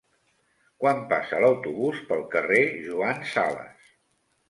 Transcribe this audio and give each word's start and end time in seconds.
Quan 0.83 1.03
passa 1.11 1.43
l'autobús 1.45 2.01
pel 2.09 2.27
carrer 2.35 2.65
Joan 2.89 3.25
Sales? 3.37 3.97